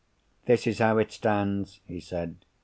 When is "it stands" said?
0.97-1.79